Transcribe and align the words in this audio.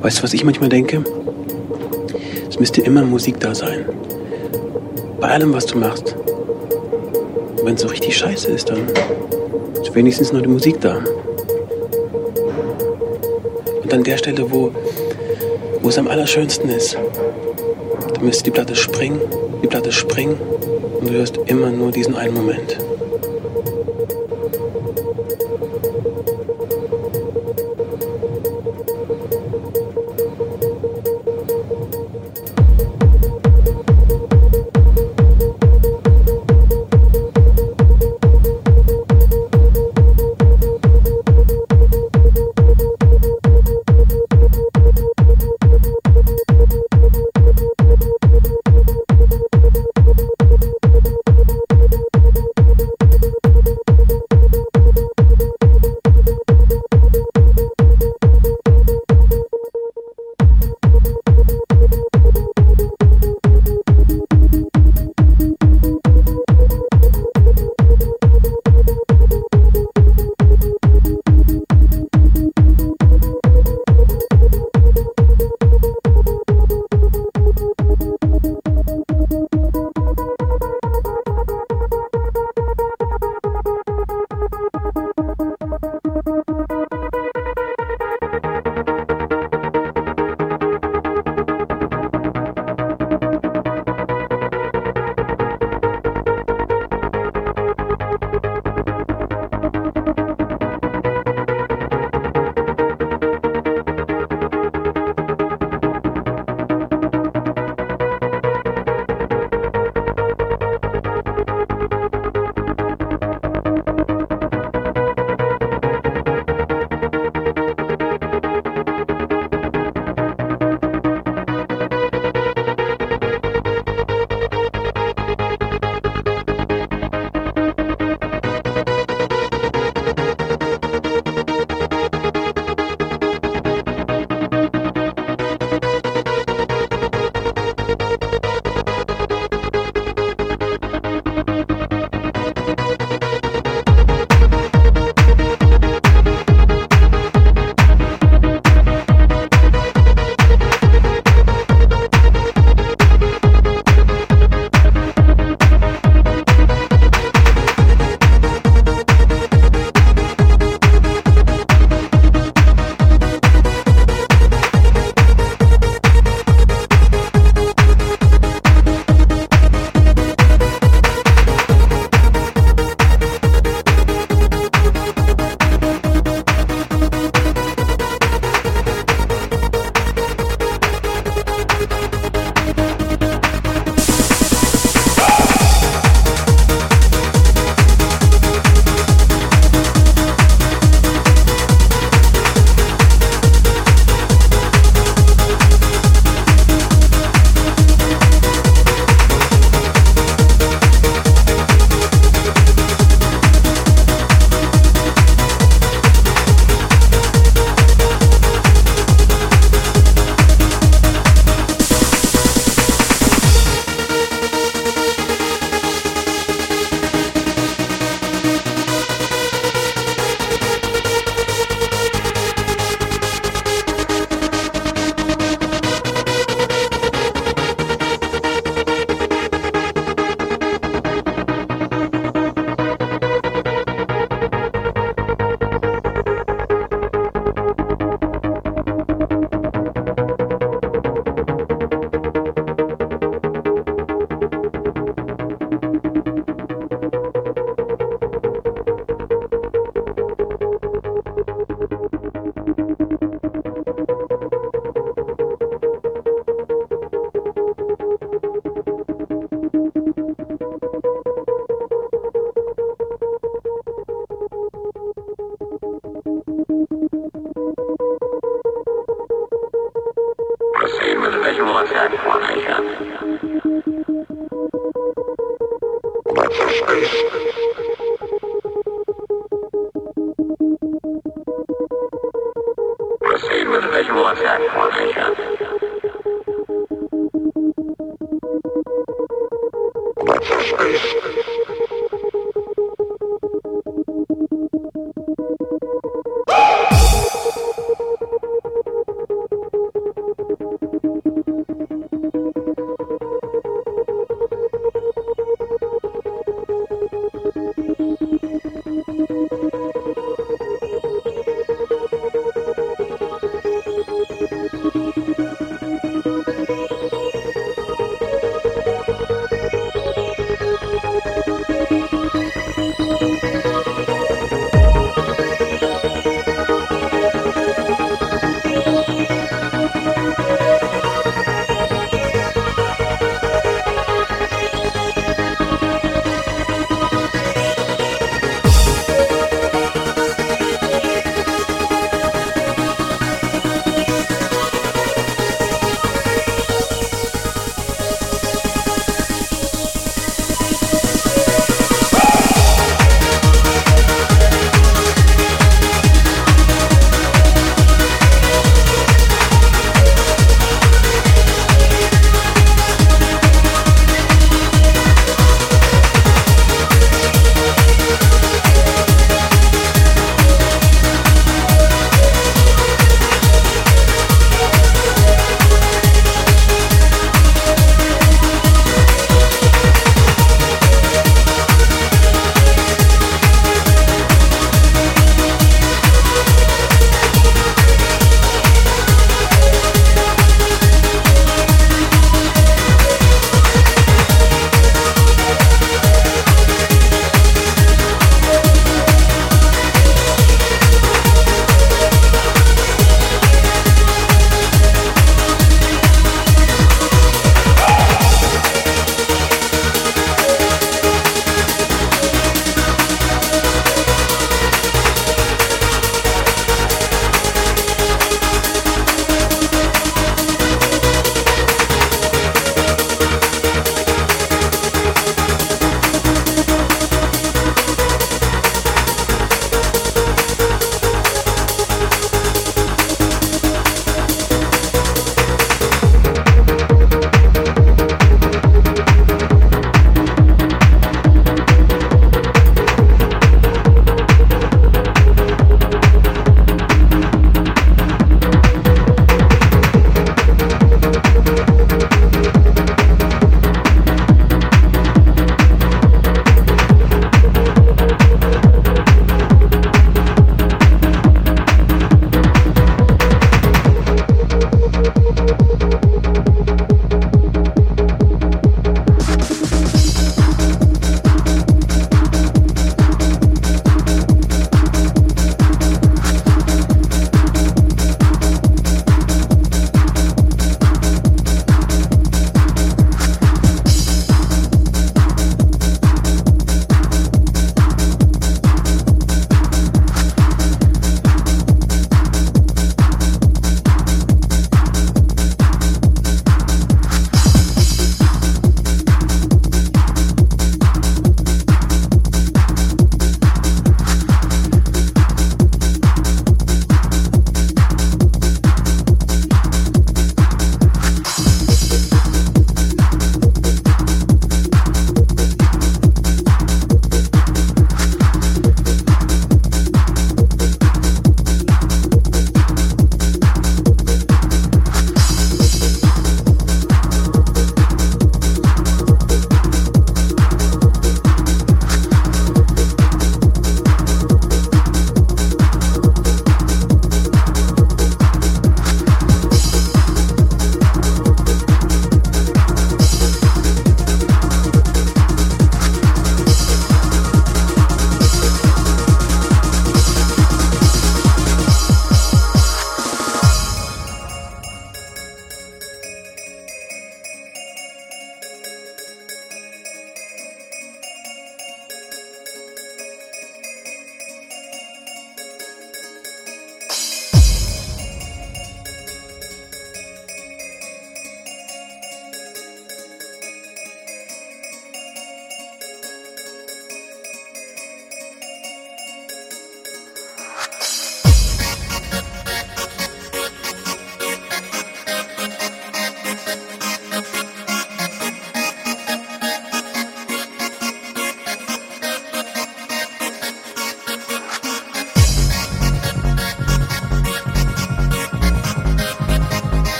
Weißt 0.00 0.18
du, 0.18 0.22
was 0.22 0.32
ich 0.32 0.44
manchmal 0.44 0.68
denke? 0.68 1.02
Es 2.48 2.58
müsste 2.60 2.80
immer 2.82 3.02
Musik 3.02 3.40
da 3.40 3.52
sein. 3.52 3.84
Bei 5.20 5.28
allem, 5.28 5.52
was 5.52 5.66
du 5.66 5.76
machst. 5.76 6.14
Wenn 7.64 7.74
es 7.74 7.82
so 7.82 7.88
richtig 7.88 8.16
scheiße 8.16 8.48
ist, 8.48 8.70
dann 8.70 8.86
ist 9.80 9.94
wenigstens 9.94 10.32
noch 10.32 10.40
die 10.40 10.48
Musik 10.48 10.80
da. 10.80 10.98
Und 13.82 13.92
an 13.92 14.04
der 14.04 14.18
Stelle, 14.18 14.48
wo, 14.52 14.70
wo 15.82 15.88
es 15.88 15.98
am 15.98 16.06
allerschönsten 16.06 16.70
ist, 16.70 16.96
da 18.14 18.20
müsste 18.20 18.44
die 18.44 18.50
Platte 18.52 18.76
springen, 18.76 19.20
die 19.62 19.66
Platte 19.66 19.90
springen 19.90 20.38
und 21.00 21.08
du 21.08 21.14
hörst 21.14 21.38
immer 21.46 21.70
nur 21.70 21.90
diesen 21.90 22.14
einen 22.14 22.34
Moment. 22.34 22.78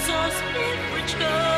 so 0.00 0.30
spiritual. 0.30 1.51